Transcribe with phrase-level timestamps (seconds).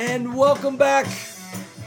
[0.00, 1.04] and welcome back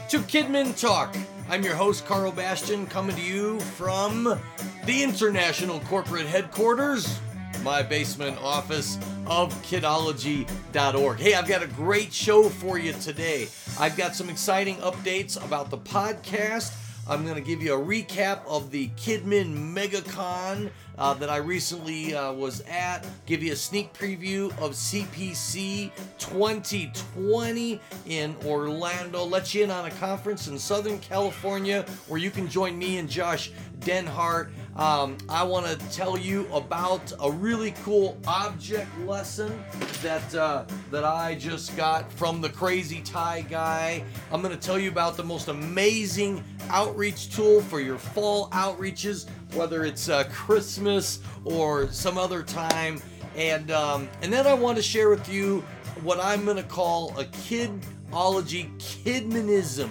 [0.08, 1.16] to Kidmin Talk.
[1.48, 4.38] I'm your host, Karl Bastian, coming to you from
[4.84, 7.18] the international corporate headquarters,
[7.64, 11.18] my basement office of kidology.org.
[11.18, 13.48] Hey, I've got a great show for you today.
[13.80, 16.83] I've got some exciting updates about the podcast.
[17.06, 22.14] I'm going to give you a recap of the Kidmin MegaCon uh, that I recently
[22.14, 29.64] uh, was at, give you a sneak preview of CPC 2020 in Orlando, let you
[29.64, 33.50] in on a conference in Southern California where you can join me and Josh
[33.80, 34.50] Denhart.
[34.76, 39.62] Um, I want to tell you about a really cool object lesson
[40.02, 44.02] that uh, that I just got from the crazy tie guy.
[44.32, 49.28] I'm going to tell you about the most amazing outreach tool for your fall outreaches,
[49.54, 53.00] whether it's uh, Christmas or some other time.
[53.36, 55.60] And um, and then I want to share with you
[56.02, 59.90] what I'm going to call a kidology kidmanism.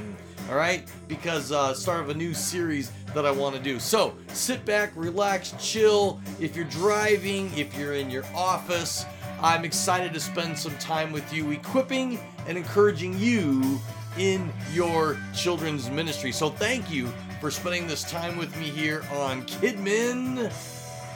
[0.49, 3.79] All right, because uh, start of a new series that I want to do.
[3.79, 6.19] So sit back, relax, chill.
[6.39, 9.05] If you're driving, if you're in your office,
[9.41, 13.79] I'm excited to spend some time with you, equipping and encouraging you
[14.17, 16.31] in your children's ministry.
[16.31, 17.07] So thank you
[17.41, 20.51] for spending this time with me here on Kidmin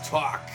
[0.04, 0.50] Talk.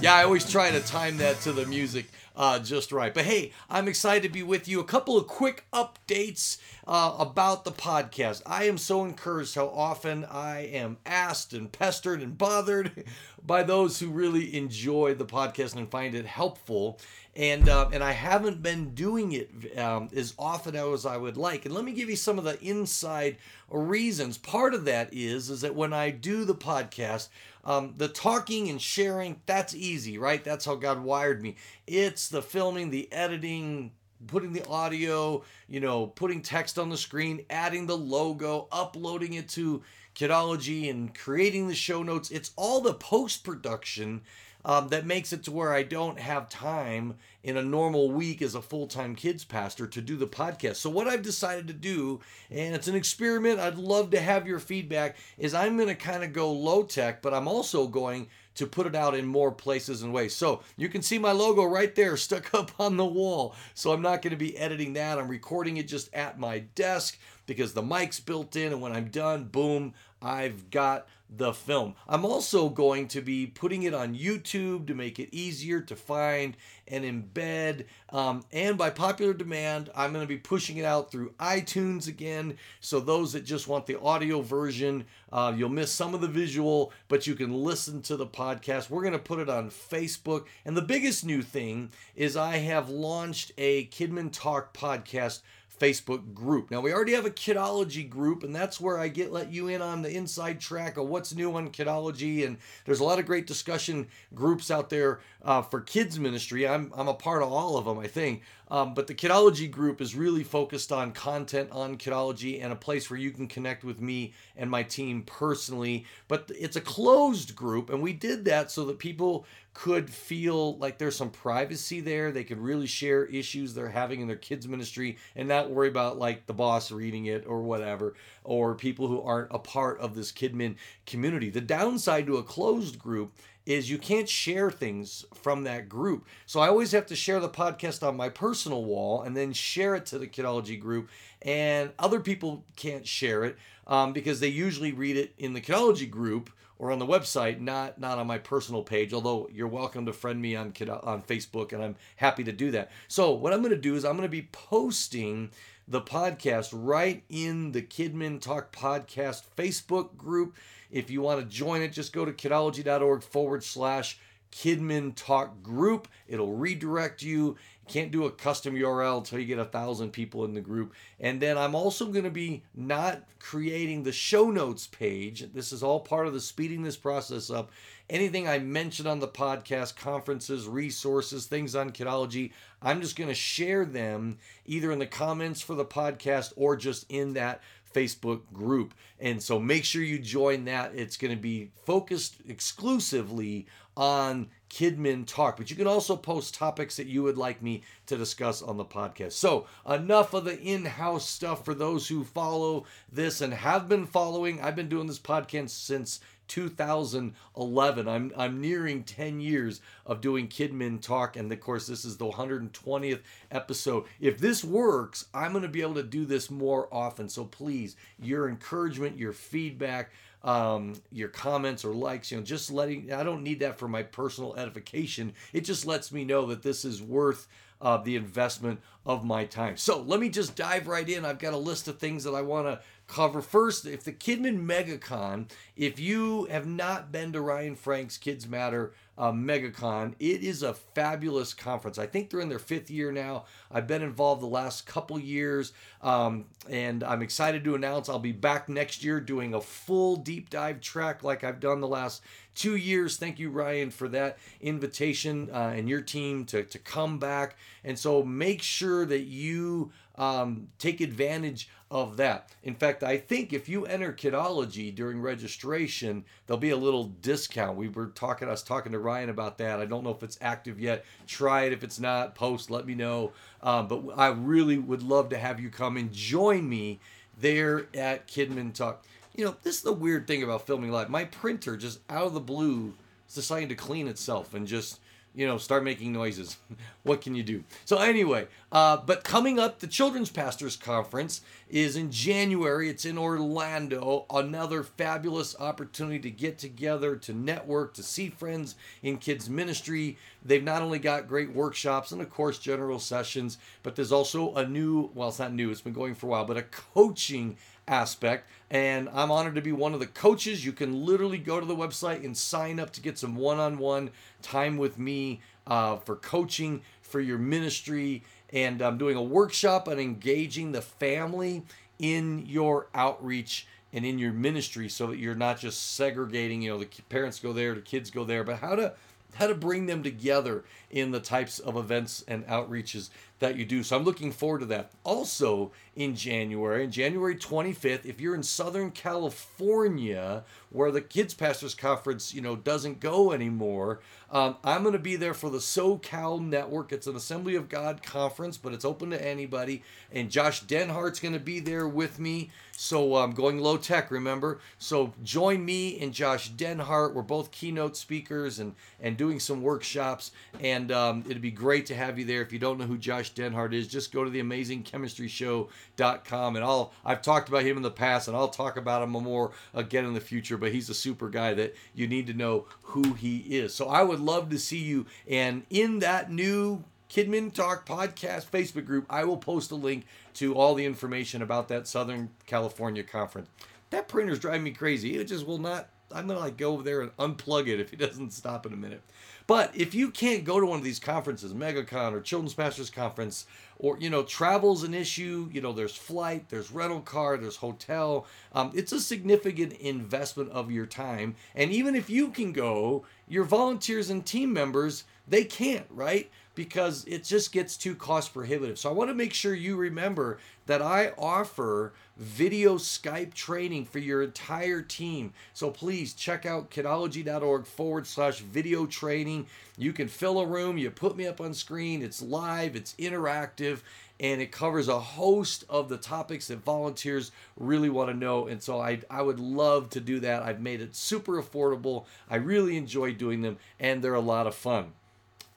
[0.00, 2.06] Yeah, I always try to time that to the music
[2.36, 3.14] uh, just right.
[3.14, 4.80] But hey, I'm excited to be with you.
[4.80, 8.42] A couple of quick updates uh, about the podcast.
[8.44, 13.04] I am so encouraged how often I am asked and pestered and bothered
[13.46, 16.98] by those who really enjoy the podcast and find it helpful.
[17.36, 21.64] And uh, and I haven't been doing it um, as often as I would like.
[21.64, 23.38] And let me give you some of the inside
[23.70, 24.38] reasons.
[24.38, 27.28] Part of that is is that when I do the podcast,
[27.64, 30.44] um, the talking and sharing that's easy, right?
[30.44, 31.56] That's how God wired me.
[31.88, 33.90] It's the filming, the editing,
[34.26, 39.48] putting the audio, you know, putting text on the screen, adding the logo, uploading it
[39.50, 39.82] to
[40.14, 42.30] Kidology and creating the show notes.
[42.30, 44.22] It's all the post production
[44.64, 48.54] um, that makes it to where I don't have time in a normal week as
[48.54, 50.76] a full time kids pastor to do the podcast.
[50.76, 52.20] So, what I've decided to do,
[52.50, 56.24] and it's an experiment, I'd love to have your feedback, is I'm going to kind
[56.24, 60.02] of go low tech, but I'm also going to put it out in more places
[60.02, 60.34] and ways.
[60.34, 63.54] So you can see my logo right there stuck up on the wall.
[63.74, 65.18] So I'm not going to be editing that.
[65.18, 68.72] I'm recording it just at my desk because the mic's built in.
[68.72, 69.94] And when I'm done, boom,
[70.24, 71.94] I've got the film.
[72.08, 76.56] I'm also going to be putting it on YouTube to make it easier to find
[76.86, 77.86] and embed.
[78.10, 82.56] Um, and by popular demand, I'm going to be pushing it out through iTunes again.
[82.80, 86.92] So those that just want the audio version, uh, you'll miss some of the visual,
[87.08, 88.90] but you can listen to the podcast.
[88.90, 90.46] We're going to put it on Facebook.
[90.64, 95.40] And the biggest new thing is I have launched a Kidmin Talk podcast
[95.78, 96.70] Facebook group.
[96.70, 99.82] Now we already have a Kidology group, and that's where I get let you in
[99.82, 102.46] on the inside track of what's new on Kidology.
[102.46, 106.66] And there's a lot of great discussion groups out there uh, for kids ministry.
[106.66, 108.42] I'm I'm a part of all of them, I think.
[108.70, 113.10] Um, but the Kidology group is really focused on content on Kidology and a place
[113.10, 116.06] where you can connect with me and my team personally.
[116.28, 120.98] But it's a closed group, and we did that so that people could feel like
[120.98, 122.30] there's some privacy there.
[122.30, 126.16] They could really share issues they're having in their kids' ministry and not worry about
[126.16, 128.14] like the boss reading it or whatever,
[128.44, 130.76] or people who aren't a part of this Kidmin
[131.06, 131.50] community.
[131.50, 133.34] The downside to a closed group
[133.66, 136.26] is you can't share things from that group.
[136.46, 139.94] So I always have to share the podcast on my personal wall and then share
[139.94, 141.08] it to the Kidology group.
[141.42, 143.56] And other people can't share it
[143.86, 147.98] um, because they usually read it in the Kidology group or on the website, not
[147.98, 149.12] not on my personal page.
[149.12, 152.90] Although you're welcome to friend me on on Facebook, and I'm happy to do that.
[153.08, 155.50] So what I'm going to do is I'm going to be posting
[155.86, 160.56] the podcast right in the Kidmin Talk Podcast Facebook group.
[160.90, 164.18] If you want to join it, just go to kidology.org forward slash
[164.54, 166.06] Kidmin Talk group.
[166.28, 167.56] It'll redirect you
[167.88, 170.94] can't do a custom URL until you get a thousand people in the group.
[171.20, 175.52] And then I'm also going to be not creating the show notes page.
[175.52, 177.70] This is all part of the speeding this process up.
[178.08, 183.34] Anything I mention on the podcast, conferences, resources, things on Kidology, I'm just going to
[183.34, 187.60] share them either in the comments for the podcast or just in that
[187.94, 188.92] Facebook group.
[189.20, 190.94] And so make sure you join that.
[190.94, 193.66] It's going to be focused exclusively
[193.96, 198.16] on Kidmin Talk, but you can also post topics that you would like me to
[198.16, 199.32] discuss on the podcast.
[199.32, 204.06] So, enough of the in house stuff for those who follow this and have been
[204.06, 204.60] following.
[204.60, 208.08] I've been doing this podcast since 2011.
[208.08, 212.30] I'm I'm nearing 10 years of doing Kidmin Talk, and of course, this is the
[212.30, 213.20] 120th
[213.50, 214.04] episode.
[214.20, 217.28] If this works, I'm going to be able to do this more often.
[217.28, 220.10] So please, your encouragement, your feedback
[220.44, 224.02] um, your comments or likes, you know, just letting, I don't need that for my
[224.02, 225.32] personal edification.
[225.54, 227.48] It just lets me know that this is worth
[227.80, 229.76] uh, the investment of my time.
[229.76, 231.24] So let me just dive right in.
[231.24, 233.42] I've got a list of things that I want to cover.
[233.42, 239.30] First, if the Kidmin MegaCon, if you have not been to Ryan Frank's KidzMatter uh,
[239.30, 241.98] MegaCon, it is a fabulous conference.
[241.98, 243.44] I think they're in their fifth year now.
[243.70, 248.32] I've been involved the last couple years, um, and I'm excited to announce I'll be
[248.32, 252.22] back next year doing a full deep dive track like I've done the last
[252.54, 253.16] two years.
[253.16, 257.56] Thank you, Ryan, for that invitation uh, and your team to, to come back.
[257.82, 262.50] And so make sure that you um, take advantage of that.
[262.62, 267.76] In fact, I think if you enter Kidology during registration, there'll be a little discount.
[267.76, 269.80] We were talking, I was talking to Ryan about that.
[269.80, 271.04] I don't know if it's active yet.
[271.26, 271.72] Try it.
[271.72, 273.32] If it's not, post, let me know.
[273.62, 277.00] Um, but I really would love to have you come and join me
[277.38, 279.04] there at Kidmin Talk.
[279.34, 281.10] You know, this is the weird thing about filming live.
[281.10, 282.94] My printer just out of the blue
[283.28, 285.00] is deciding to clean itself and just
[285.34, 286.56] you know, start making noises.
[287.02, 287.64] what can you do?
[287.84, 292.88] So anyway, uh, but coming up, the Children's Pastors Conference is in January.
[292.88, 294.26] It's in Orlando.
[294.30, 300.18] Another fabulous opportunity to get together, to network, to see friends in kids ministry.
[300.44, 304.66] They've not only got great workshops and of course general sessions, but there's also a
[304.66, 307.56] new, well, it's not new, it's been going for a while, but a coaching
[307.88, 308.48] aspect.
[308.70, 310.64] And I'm honored to be one of the coaches.
[310.64, 313.78] You can literally go to the website and sign up to get some one on
[313.78, 314.10] one
[314.42, 318.22] time with me uh, for coaching for your ministry.
[318.52, 321.62] And I'm doing a workshop on engaging the family
[321.98, 326.78] in your outreach and in your ministry so that you're not just segregating, you know,
[326.78, 328.92] the parents go there, the kids go there, but how to
[329.34, 333.10] how to bring them together in the types of events and outreaches
[333.40, 333.82] that you do.
[333.82, 334.92] So I'm looking forward to that.
[335.02, 341.74] Also in January, in January 25th, if you're in Southern California, where the Kids Pastors
[341.74, 344.00] Conference, you know, doesn't go anymore,
[344.30, 346.90] um, I'm going to be there for the SoCal Network.
[346.90, 349.84] It's an Assembly of God conference, but it's open to anybody.
[350.12, 352.50] And Josh Denhart's going to be there with me.
[352.76, 354.58] So I'm um, going low tech, remember?
[354.78, 357.14] So join me and Josh Denhart.
[357.14, 360.32] We're both keynote speakers and and doing some workshops.
[360.60, 362.42] And um, it'd be great to have you there.
[362.42, 366.56] If you don't know who Josh Denhart is, just go to the AmazingChemistryShow.com.
[366.56, 369.52] And I'll I've talked about him in the past, and I'll talk about him more
[369.72, 370.56] again in the future.
[370.56, 373.74] But he's a super guy that you need to know who he is.
[373.74, 375.06] So I would love to see you.
[375.28, 380.04] And in that new Kidmin Talk podcast Facebook group, I will post a link
[380.34, 383.48] to all the information about that Southern California conference.
[383.90, 385.16] That printer's driving me crazy.
[385.16, 385.88] It just will not.
[386.12, 388.76] I'm gonna like go over there and unplug it if it doesn't stop in a
[388.76, 389.02] minute.
[389.46, 393.46] But if you can't go to one of these conferences, MegaCon or Children's Pastors Conference,
[393.78, 395.48] or you know, travel's an issue.
[395.52, 398.26] You know, there's flight, there's rental car, there's hotel.
[398.54, 401.36] Um, it's a significant investment of your time.
[401.54, 406.30] And even if you can go, your volunteers and team members they can't, right?
[406.54, 408.78] Because it just gets too cost prohibitive.
[408.78, 413.98] So I want to make sure you remember that I offer video Skype training for
[413.98, 415.32] your entire team.
[415.52, 419.46] So please check out kidology.org forward slash video training.
[419.76, 423.80] You can fill a room, you put me up on screen, it's live, it's interactive,
[424.20, 428.46] and it covers a host of the topics that volunteers really want to know.
[428.46, 430.44] And so I, I would love to do that.
[430.44, 432.04] I've made it super affordable.
[432.30, 434.92] I really enjoy doing them, and they're a lot of fun.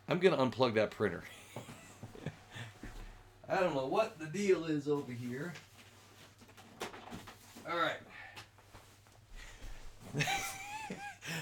[0.09, 1.23] I'm gonna unplug that printer.
[3.49, 5.53] I don't know what the deal is over here.
[7.69, 7.97] All right.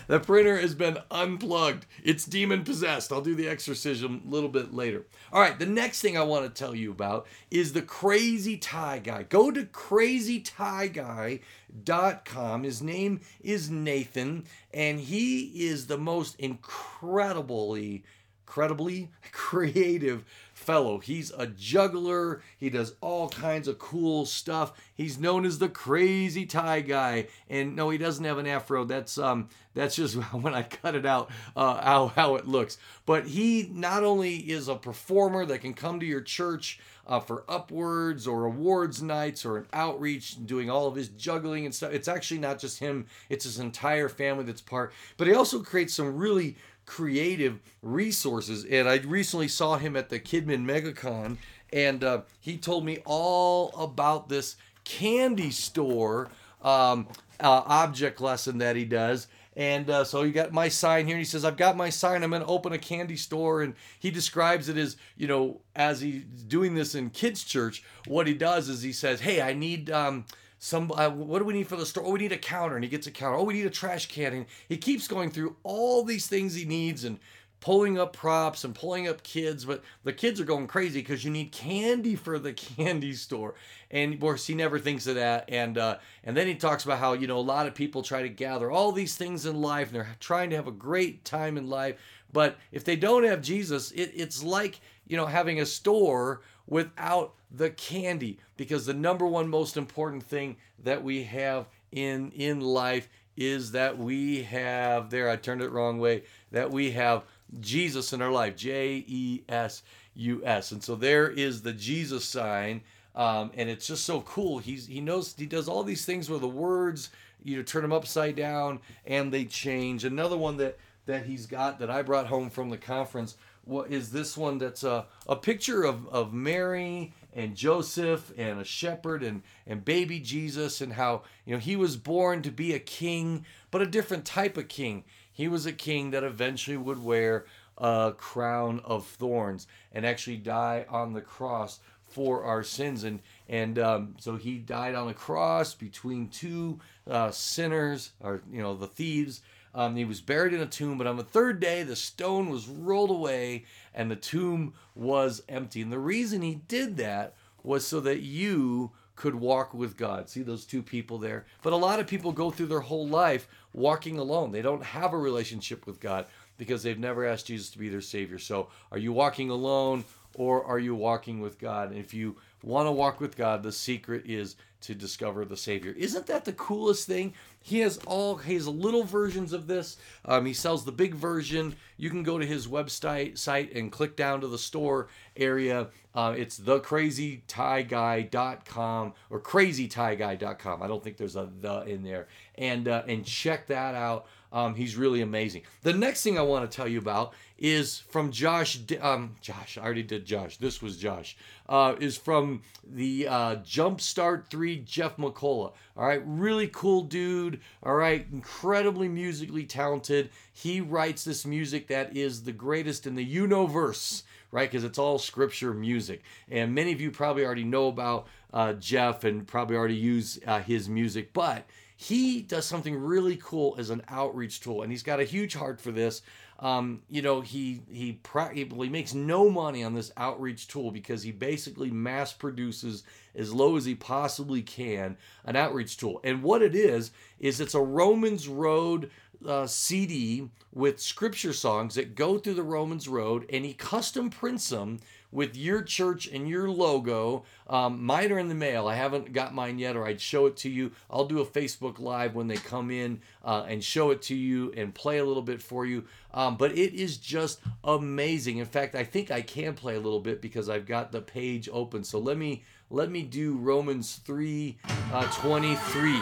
[0.07, 1.85] the printer has been unplugged.
[2.03, 3.11] It's demon possessed.
[3.11, 5.05] I'll do the exorcism a little bit later.
[5.31, 8.97] All right, the next thing I want to tell you about is the Crazy Tie
[8.99, 9.21] Guy.
[9.23, 12.63] Go to crazytieguy.com.
[12.63, 18.03] His name is Nathan, and he is the most incredibly
[18.45, 20.23] incredibly creative
[20.53, 20.99] fellow.
[20.99, 22.41] He's a juggler.
[22.57, 24.73] He does all kinds of cool stuff.
[24.93, 27.27] He's known as the crazy tie guy.
[27.49, 28.85] And no, he doesn't have an afro.
[28.85, 32.77] That's um that's just when I cut it out uh, how how it looks.
[33.05, 37.43] But he not only is a performer that can come to your church uh, for
[37.47, 41.93] upwards or awards nights or an outreach doing all of his juggling and stuff.
[41.93, 44.93] It's actually not just him, it's his entire family that's part.
[45.17, 48.65] But he also creates some really creative resources.
[48.65, 51.37] And I recently saw him at the Kidmin MegaCon,
[51.73, 56.29] and uh, he told me all about this candy store
[56.61, 57.07] um,
[57.39, 59.27] uh, object lesson that he does.
[59.57, 61.15] And uh, so you got my sign here.
[61.15, 62.23] And he says, I've got my sign.
[62.23, 63.61] I'm going to open a candy store.
[63.61, 68.27] And he describes it as, you know, as he's doing this in kids' church, what
[68.27, 69.89] he does is he says, Hey, I need.
[69.89, 70.25] Um,
[70.65, 72.03] some uh, what do we need for the store?
[72.03, 73.37] Oh, we need a counter, and he gets a counter.
[73.37, 76.65] Oh, we need a trash can, and he keeps going through all these things he
[76.65, 77.19] needs and
[77.59, 81.29] pulling up props and pulling up kids, but the kids are going crazy because you
[81.29, 83.53] need candy for the candy store.
[83.91, 85.45] And of course, he never thinks of that.
[85.49, 88.23] And uh, and then he talks about how you know a lot of people try
[88.23, 91.59] to gather all these things in life, and they're trying to have a great time
[91.59, 91.95] in life.
[92.33, 97.33] But if they don't have Jesus, it, it's like you know having a store without
[97.51, 103.07] the candy, because the number one most important thing that we have in in life
[103.37, 107.23] is that we have there I turned it wrong way that we have
[107.59, 108.55] Jesus in our life.
[108.55, 109.83] J E S
[110.15, 110.71] U S.
[110.71, 112.81] And so there is the Jesus sign.
[113.15, 114.59] Um, and it's just so cool.
[114.59, 117.11] He's he knows he does all these things where the words
[117.43, 120.03] you know turn them upside down and they change.
[120.03, 124.11] Another one that that he's got that I brought home from the conference what is
[124.11, 129.41] this one that's a, a picture of, of Mary and Joseph and a shepherd and,
[129.67, 133.81] and baby Jesus and how you know he was born to be a king, but
[133.81, 135.03] a different type of king.
[135.31, 137.45] He was a king that eventually would wear
[137.77, 143.03] a crown of thorns and actually die on the cross for our sins.
[143.03, 146.79] And and um, so he died on the cross between two
[147.09, 149.41] uh, sinners, or you know, the thieves.
[149.75, 152.67] Um, he was buried in a tomb, but on the third day, the stone was
[152.67, 155.81] rolled away and the tomb was empty.
[155.81, 160.29] And the reason he did that was so that you could walk with God.
[160.29, 161.45] See those two people there?
[161.61, 164.51] But a lot of people go through their whole life walking alone.
[164.51, 166.25] They don't have a relationship with God
[166.57, 168.39] because they've never asked Jesus to be their Savior.
[168.39, 170.05] So, are you walking alone
[170.35, 171.91] or are you walking with God?
[171.91, 174.55] And if you want to walk with God, the secret is
[174.85, 175.91] to discover the Savior.
[175.91, 177.33] Isn't that the coolest thing?
[177.61, 179.97] He has all his little versions of this.
[180.23, 181.75] Um, he sells the big version.
[181.97, 185.87] You can go to his website site and click down to the store area.
[186.13, 190.83] Uh, it's thecrazytieguy.com or crazytieguy.com.
[190.83, 192.27] I don't think there's a the in there.
[192.55, 194.27] And uh, and check that out.
[194.55, 195.63] Um, he's really amazing.
[195.81, 198.79] The next thing I want to tell you about is from Josh.
[199.01, 200.57] Um, Josh, I already did Josh.
[200.57, 201.35] This was Josh.
[201.67, 205.73] Uh, is from the uh, Jumpstart 3 Jeff McCullough.
[205.97, 207.59] All right, really cool dude.
[207.83, 210.29] All right, incredibly musically talented.
[210.51, 214.69] He writes this music that is the greatest in the universe, right?
[214.69, 216.21] Because it's all scripture music.
[216.49, 220.61] And many of you probably already know about uh, Jeff and probably already use uh,
[220.61, 221.65] his music, but
[221.97, 225.79] he does something really cool as an outreach tool, and he's got a huge heart
[225.79, 226.21] for this.
[226.59, 231.31] Um, you know, he he practically makes no money on this outreach tool because he
[231.31, 233.03] basically mass produces
[233.35, 236.21] as low as he possibly can an outreach tool.
[236.23, 239.11] And what it is is it's a Romans Road
[239.45, 244.69] uh, CD with scripture songs that go through the Romans Road, and he custom prints
[244.69, 244.99] them
[245.35, 247.43] with your church and your logo.
[247.67, 248.87] Um, mine are in the mail.
[248.87, 250.93] I haven't got mine yet, or I'd show it to you.
[251.11, 254.71] I'll do a Facebook Live when they come in uh, and show it to you
[254.77, 256.05] and play a little bit for you.
[256.33, 258.59] Um, but it is just amazing.
[258.59, 261.67] In fact, I think I can play a little bit because I've got the page
[261.71, 262.05] open.
[262.05, 264.77] So let me let me do Romans 3
[265.11, 266.21] uh, 23.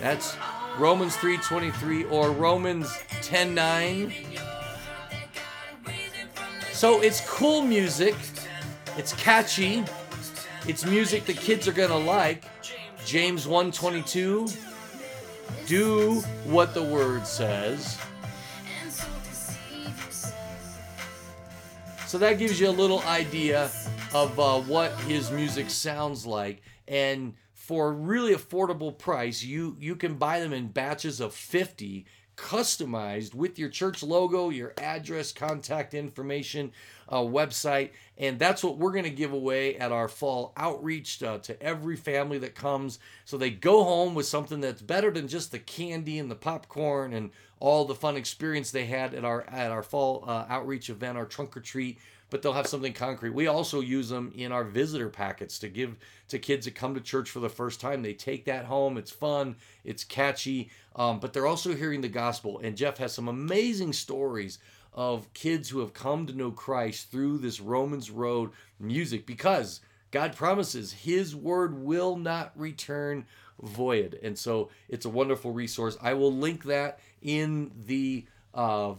[0.00, 0.36] That's
[0.78, 2.88] Romans 3:23 or Romans
[3.22, 4.12] 10:9.
[6.72, 8.16] So it's cool music.
[8.96, 9.84] It's catchy.
[10.66, 12.44] It's music the kids are going to like.
[13.04, 14.52] James 1:22
[15.66, 17.96] Do what the word says.
[22.06, 23.70] So that gives you a little idea
[24.12, 29.96] of uh, what his music sounds like and for a really affordable price, you you
[29.96, 32.04] can buy them in batches of 50
[32.36, 36.72] customized with your church logo, your address, contact information,
[37.08, 37.90] uh, website.
[38.18, 41.96] And that's what we're going to give away at our fall outreach uh, to every
[41.96, 42.98] family that comes.
[43.24, 47.14] So they go home with something that's better than just the candy and the popcorn
[47.14, 47.30] and
[47.60, 51.24] all the fun experience they had at our at our fall uh, outreach event, our
[51.24, 51.98] trunk or treat
[52.34, 53.30] but they'll have something concrete.
[53.30, 55.94] We also use them in our visitor packets to give
[56.26, 58.02] to kids that come to church for the first time.
[58.02, 58.98] They take that home.
[58.98, 62.58] It's fun, it's catchy, um, but they're also hearing the gospel.
[62.58, 64.58] And Jeff has some amazing stories
[64.92, 68.50] of kids who have come to know Christ through this Romans Road
[68.80, 73.26] music because God promises His word will not return
[73.62, 74.18] void.
[74.24, 75.96] And so it's a wonderful resource.
[76.02, 78.94] I will link that in the uh,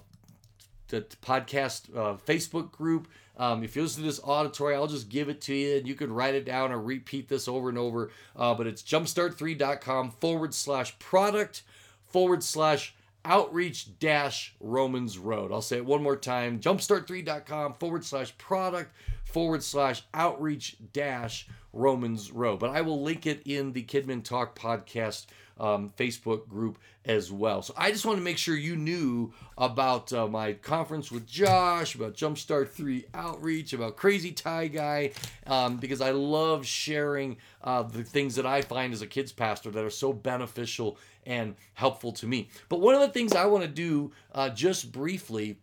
[0.96, 3.08] the podcast uh, Facebook group.
[3.38, 5.96] Um, if you listen to this auditory, I'll just give it to you and you
[5.96, 8.12] can write it down or repeat this over and over.
[8.36, 11.64] Uh, but it's jumpstart3.com forward slash product
[12.08, 15.52] forward slash outreach dash Romans Road.
[15.52, 18.94] I'll say it one more time jumpstart3.com forward slash product
[19.26, 22.60] forward slash outreach dash Romans Road.
[22.60, 25.26] But I will link it in the Kidmin Talk podcast
[25.60, 27.62] um, Facebook group as well.
[27.62, 31.96] So I just want to make sure you knew about uh, my conference with Josh,
[31.96, 35.12] about Jumpstart 3 Outreach, about Crazy Tie Guy,
[35.48, 39.72] um, because I love sharing uh, the things that I find as a kids pastor
[39.72, 42.50] that are so beneficial and helpful to me.
[42.70, 45.58] But one of the things I want to do uh, just briefly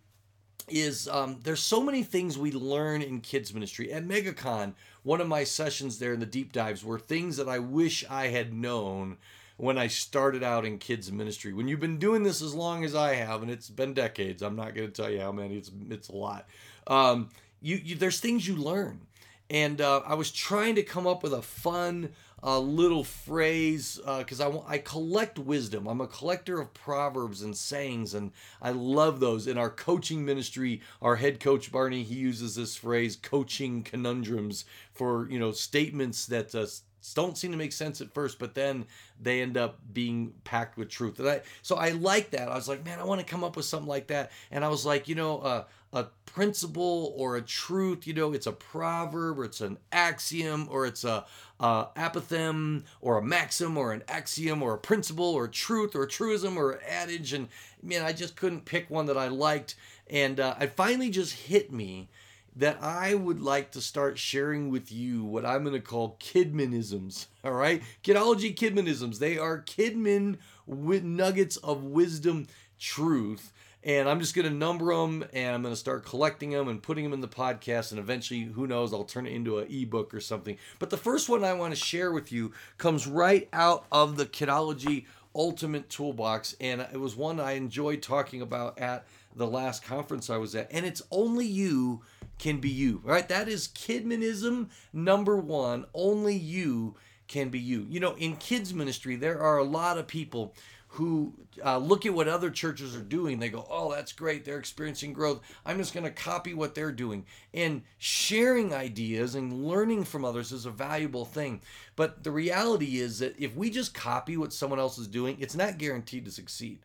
[0.68, 5.26] is um, there's so many things we learn in kids ministry at megacon one of
[5.26, 9.16] my sessions there in the deep dives were things that i wish i had known
[9.62, 11.52] when I started out in kids ministry.
[11.52, 14.56] When you've been doing this as long as I have, and it's been decades, I'm
[14.56, 15.56] not going to tell you how many.
[15.56, 16.48] It's it's a lot.
[16.88, 17.28] Um,
[17.60, 19.02] you, you there's things you learn,
[19.48, 22.10] and uh, I was trying to come up with a fun
[22.42, 25.86] uh, little phrase because uh, I I collect wisdom.
[25.86, 29.46] I'm a collector of proverbs and sayings, and I love those.
[29.46, 35.30] In our coaching ministry, our head coach Barney he uses this phrase, coaching conundrums, for
[35.30, 36.66] you know statements that uh,
[37.14, 38.86] don't seem to make sense at first, but then
[39.20, 41.18] they end up being packed with truth.
[41.18, 42.48] And I, so I like that.
[42.48, 44.30] I was like, man, I want to come up with something like that.
[44.50, 48.46] And I was like, you know, uh, a principle or a truth, you know, it's
[48.46, 51.26] a proverb or it's an axiom or it's a,
[51.60, 56.04] a apothegm or a maxim or an axiom or a principle or a truth or
[56.04, 57.34] a truism or an adage.
[57.34, 57.48] And
[57.82, 59.74] man, I just couldn't pick one that I liked.
[60.08, 62.08] And uh, it finally just hit me
[62.56, 67.26] that I would like to start sharing with you what I'm going to call kidmanisms.
[67.44, 67.82] All right?
[68.04, 69.18] Kidology kidmanisms.
[69.18, 72.46] They are kidman with nuggets of wisdom
[72.78, 73.52] truth.
[73.84, 76.80] And I'm just going to number them and I'm going to start collecting them and
[76.80, 77.90] putting them in the podcast.
[77.90, 80.56] And eventually, who knows, I'll turn it into an ebook or something.
[80.78, 84.26] But the first one I want to share with you comes right out of the
[84.26, 86.56] Kidology Ultimate Toolbox.
[86.60, 90.72] And it was one I enjoyed talking about at the last conference I was at.
[90.72, 92.02] And it's only you
[92.38, 93.28] can be you, right?
[93.28, 95.86] That is kidmanism number one.
[95.94, 96.96] Only you
[97.28, 97.86] can be you.
[97.88, 100.54] You know, in kids ministry, there are a lot of people
[100.92, 101.32] who
[101.64, 103.38] uh, look at what other churches are doing.
[103.38, 104.44] They go, oh, that's great.
[104.44, 105.40] They're experiencing growth.
[105.64, 107.24] I'm just going to copy what they're doing.
[107.54, 111.62] And sharing ideas and learning from others is a valuable thing.
[111.96, 115.56] But the reality is that if we just copy what someone else is doing, it's
[115.56, 116.80] not guaranteed to succeed.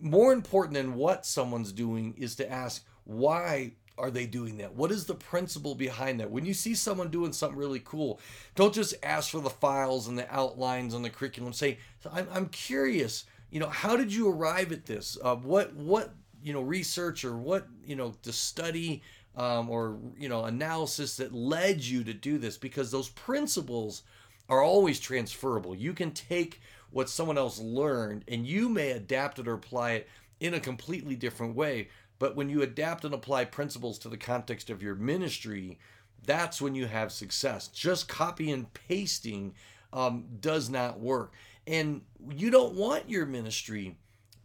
[0.00, 4.74] More important than what someone's doing is to ask, why are they doing that?
[4.74, 6.30] What is the principle behind that?
[6.30, 8.20] When you see someone doing something really cool,
[8.54, 11.52] don't just ask for the files and the outlines on the curriculum.
[11.52, 11.78] Say,
[12.10, 15.18] I'm, I'm curious, you know, how did you arrive at this?
[15.22, 19.02] Uh, what, what, you know, research or what, you know, the study
[19.36, 22.56] um, or, you know, analysis that led you to do this?
[22.56, 24.02] Because those principles
[24.48, 25.74] are always transferable.
[25.74, 30.08] You can take what someone else learned and you may adapt it or apply it
[30.40, 34.70] in a completely different way but when you adapt and apply principles to the context
[34.70, 35.78] of your ministry,
[36.24, 37.68] that's when you have success.
[37.68, 39.54] Just copy and pasting
[39.92, 41.32] um, does not work.
[41.66, 42.02] And
[42.34, 43.96] you don't want your ministry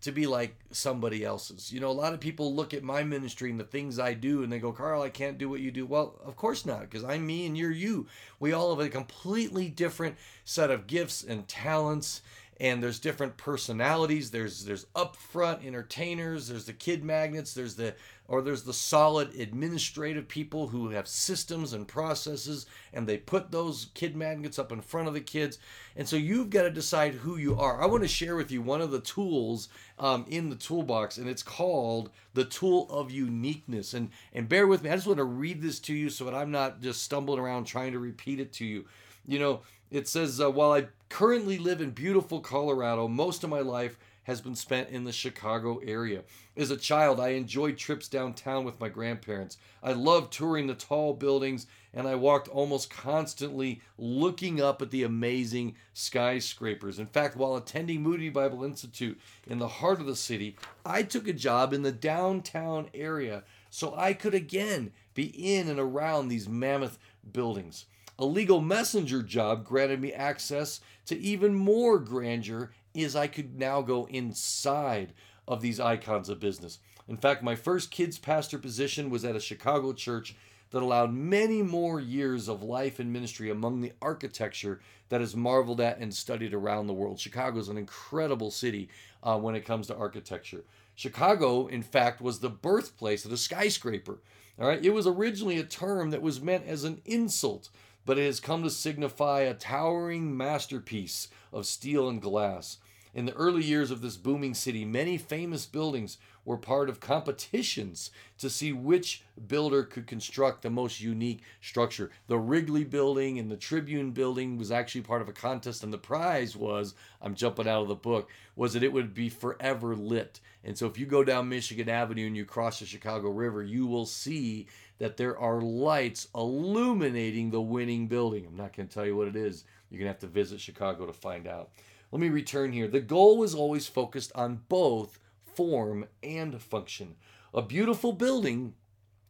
[0.02, 1.72] to be like somebody else's.
[1.72, 4.44] You know, a lot of people look at my ministry and the things I do
[4.44, 5.86] and they go, Karl, I can't do what you do.
[5.86, 8.08] Well, of course not, because I'm me and you're you.
[8.40, 12.22] We all have a completely different set of gifts and talents
[12.64, 14.32] and there's different personalities.
[14.32, 17.94] There's there's upfront entertainers there's the kid magnets there's the
[18.30, 23.88] or there's the solid administrative people who have systems and processes and they put those
[23.96, 25.60] kid magnets up in front of the kids.
[25.98, 27.82] And so you've got to decide who you are.
[27.82, 29.68] I want to share with you one of the tools
[30.00, 33.94] um, in the toolbox and it's called the tool of uniqueness.
[33.94, 36.34] And and bear with me i just want to read this to you so that
[36.34, 38.86] i'm not just stumbling around trying to repeat it to you.
[39.28, 39.62] You know
[39.94, 44.42] it says, uh, while I currently live in beautiful Colorado, most of my life has
[44.42, 46.24] been spent in the Chicago area.
[46.58, 49.58] As a child, I enjoyed trips downtown with my grandparents.
[49.84, 55.04] I loved touring the tall buildings, and I walked almost constantly looking up at the
[55.04, 56.98] amazing skyscrapers.
[56.98, 61.28] In fact, while attending Moody Bible Institute in the heart of the city, I took
[61.28, 66.50] a job in the downtown area so I could again be in and around these
[66.50, 66.98] mammoth
[67.32, 67.86] buildings.
[68.20, 73.82] A legal messenger job granted me access to even more grandeur as I could now
[73.82, 75.14] go inside
[75.48, 76.80] of these icons of business.
[77.08, 80.36] In fact, my first kids pastor position was at a Chicago church
[80.70, 85.82] that allowed many more years of life and ministry among the architecture that is marveled
[85.82, 87.20] at and studied around the world.
[87.20, 88.90] Chicago is an incredible city
[89.22, 90.64] uh, when it comes to architecture.
[90.96, 94.20] Chicago, in fact, was the birthplace of the skyscraper.
[94.60, 97.70] All right, it was originally a term that was meant as an insult,
[98.06, 102.78] but it has come to signify a towering masterpiece of steel and glass.
[103.14, 108.12] In the early years of this booming city, many famous buildings were part of competitions
[108.38, 112.12] to see which builder could construct the most unique structure.
[112.28, 115.98] The Wrigley building and the Tribune building was actually part of a contest, and the
[115.98, 120.40] prize was I'm jumping out of the book was that it would be forever lit.
[120.64, 123.88] And so if you go down Michigan Avenue and you cross the Chicago River, you
[123.88, 124.68] will see
[125.00, 128.46] that there are lights illuminating the winning building.
[128.46, 129.66] I'm not going to tell you what it is.
[129.90, 131.72] You're going to have to visit Chicago to find out.
[132.12, 132.88] Let me return here.
[132.88, 135.20] The goal was always focused on both
[135.56, 137.16] form and function.
[137.54, 138.74] A beautiful building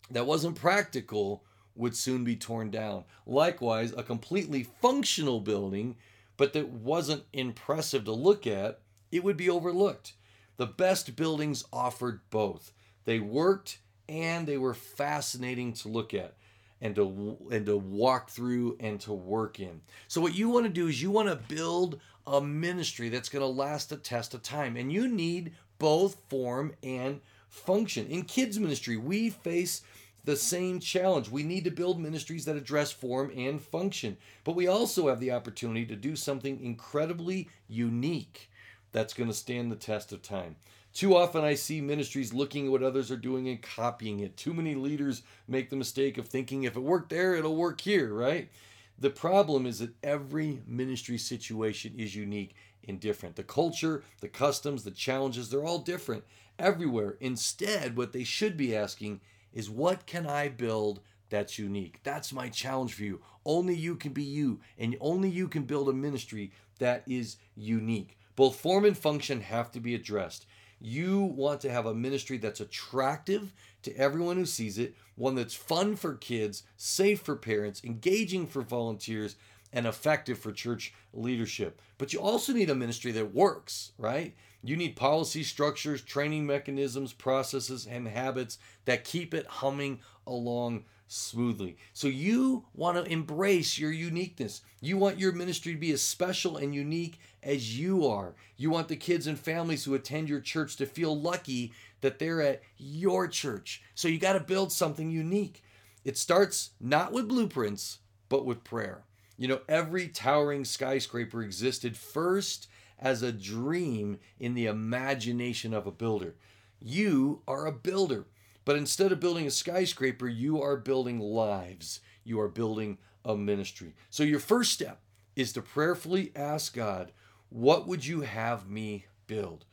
[0.10, 1.44] that wasn't practical
[1.76, 3.04] would soon be torn down.
[3.26, 5.96] Likewise, a completely functional building,
[6.38, 8.80] but that wasn't impressive to look at,
[9.12, 10.14] it would be overlooked.
[10.58, 12.72] The best buildings offered both.
[13.06, 16.36] They worked and they were fascinating to look at
[16.82, 19.82] and to and to walk through and to work in.
[20.08, 23.42] So what you want to do is you want to build a ministry that's going
[23.42, 27.20] to last the test of time and you need both form and
[27.50, 28.08] function.
[28.08, 29.82] In kids ministry, we face
[30.24, 31.30] the same challenge.
[31.30, 34.16] We need to build ministries that address form and function,
[34.46, 38.50] but we also have the opportunity to do something incredibly unique
[38.94, 40.56] that's going to stand the test of time.
[40.94, 44.38] Too often I see ministries looking at what others are doing and copying it.
[44.38, 48.14] Too many leaders make the mistake of thinking if it worked there, it'll work here,
[48.14, 48.50] right?
[48.98, 52.56] The problem is that every ministry situation is unique
[52.88, 53.36] and different.
[53.36, 56.24] The culture, the customs, the challenges, they're all different
[56.60, 57.18] everywhere.
[57.20, 59.22] Instead, what they should be asking
[59.54, 62.00] is what can I build that's unique?
[62.04, 63.22] That's my challenge for you.
[63.46, 68.18] Only you can be you, and only you can build a ministry that is unique.
[68.36, 70.46] Both form and function have to be addressed.
[70.80, 75.56] You want to have a ministry that's attractive to everyone who sees it, one that's
[75.56, 79.36] fun for kids, safe for parents, engaging for volunteers,
[79.74, 81.82] and effective for church leadership.
[81.98, 84.36] But you also need a ministry that works, right?
[84.64, 91.78] You need policy structures, training mechanisms, processes, and habits that keep it humming along smoothly.
[91.92, 94.62] So you want to embrace your uniqueness.
[94.80, 98.36] You want your ministry to be as special and unique as you are.
[98.56, 102.42] You want the kids and families who attend your church to feel lucky that they're
[102.42, 103.84] at your church.
[103.96, 105.62] So you got to build something unique.
[106.06, 109.04] It starts not with blueprints, but with prayer.
[109.38, 112.68] You know, every towering skyscraper existed first
[113.00, 116.36] as a dream in the imagination of a builder.
[116.80, 118.26] You are a builder.
[118.66, 122.00] But instead of building a skyscraper, you are building lives.
[122.24, 123.94] You are building a ministry.
[124.10, 125.00] So your first step
[125.36, 127.12] is to prayerfully ask God,
[127.50, 129.66] what would you have me build?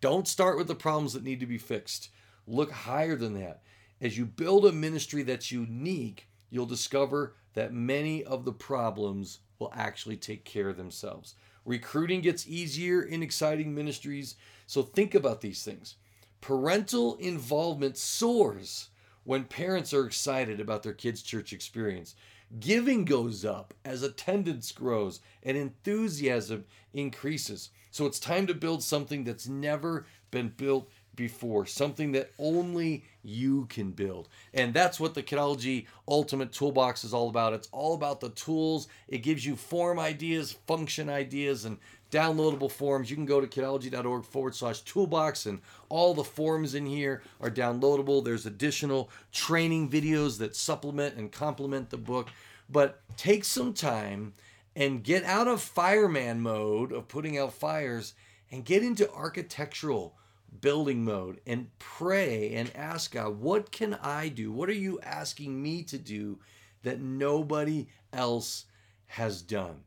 [0.00, 2.08] Don't start with the problems that need to be fixed.
[2.46, 3.62] Look higher than that.
[4.00, 9.72] As you build a ministry that's unique, you'll discover that many of the problems will
[9.74, 11.34] actually take care of themselves.
[11.64, 14.36] Recruiting gets easier in exciting ministries,
[14.68, 15.96] so think about these things.
[16.40, 18.90] Parental involvement soars
[19.24, 22.14] when parents are excited about their kids' church experience.
[22.60, 27.70] Giving goes up as attendance grows and enthusiasm increases.
[27.90, 33.66] So it's time to build something that's never been built before, something that only you
[33.66, 34.28] can build.
[34.54, 37.52] And that's what the Kidology Ultimate Toolbox is all about.
[37.52, 38.88] It's all about the tools.
[39.08, 41.76] It gives you form ideas, function ideas, and
[42.10, 43.10] downloadable forms.
[43.10, 47.50] You can go to kidology.org forward slash toolbox, and all the forms in here are
[47.50, 48.24] downloadable.
[48.24, 52.28] There's additional training videos that supplement and complement the book.
[52.70, 54.34] But take some time
[54.76, 58.14] and get out of fireman mode of putting out fires
[58.50, 60.14] and get into architectural
[60.60, 64.50] building mode and pray and ask God, what can I do?
[64.52, 66.38] What are you asking me to do
[66.82, 68.64] that nobody else
[69.06, 69.82] has done?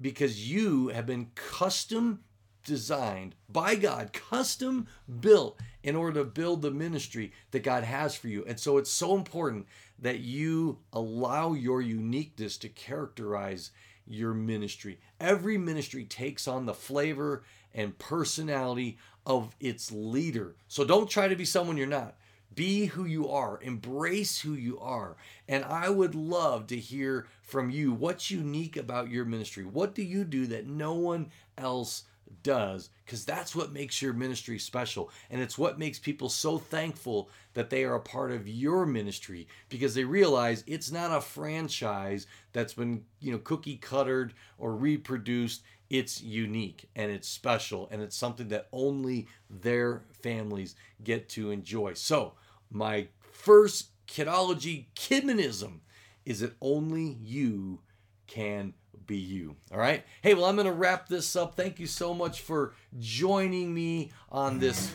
[0.00, 2.20] because you have been custom
[2.64, 4.86] designed by God, custom
[5.20, 8.44] built in order to build the ministry that God has for you.
[8.46, 9.66] And so it's so important
[9.98, 13.70] that you allow your uniqueness to characterize
[14.06, 14.98] your ministry.
[15.20, 20.54] Every ministry takes on the flavor and personality of its leader.
[20.68, 22.16] So don't try to be someone you're not.
[22.54, 25.16] Be who you are, embrace who you are.
[25.48, 29.64] And I would love to hear from you what's unique about your ministry.
[29.64, 32.04] What do you do that no one else
[32.42, 37.28] does because that's what makes your ministry special and it's what makes people so thankful
[37.54, 42.26] that they are a part of your ministry because they realize it's not a franchise
[42.52, 48.16] that's been you know cookie cuttered or reproduced it's unique and it's special and it's
[48.16, 52.34] something that only their families get to enjoy so
[52.70, 55.80] my first kidology kidmanism
[56.24, 57.80] is that only you
[58.26, 58.74] can
[59.06, 59.56] be you.
[59.72, 60.04] All right.
[60.22, 61.54] Hey, well, I'm going to wrap this up.
[61.54, 64.92] Thank you so much for joining me on this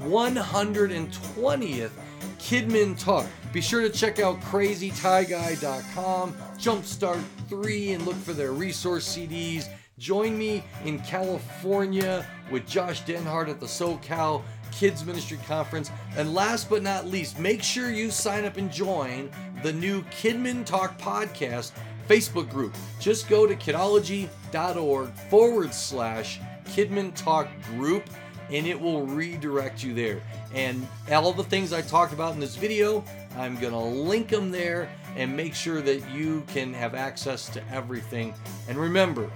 [0.00, 1.90] 120th
[2.38, 3.26] Kidmin Talk.
[3.52, 9.68] Be sure to check out crazytieguy.com, Jumpstart 3, and look for their resource CDs.
[9.98, 15.92] Join me in California with Josh Denhart at the SoCal Kids Ministry Conference.
[16.16, 19.30] And last but not least, make sure you sign up and join
[19.62, 21.70] the new Kidmin Talk podcast
[22.08, 22.74] Facebook group.
[22.98, 28.10] Just go to kidology.org forward slash Kidmin Talk group
[28.50, 30.20] and it will redirect you there.
[30.52, 33.04] And all the things I talked about in this video,
[33.36, 37.62] I'm going to link them there and make sure that you can have access to
[37.72, 38.34] everything.
[38.68, 39.30] And remember,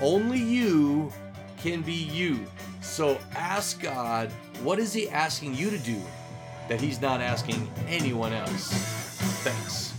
[0.00, 1.12] only you
[1.58, 2.46] can be you.
[2.80, 4.30] So ask God,
[4.62, 6.00] what is He asking you to do
[6.68, 8.72] that He's not asking anyone else?
[9.42, 9.93] Thanks.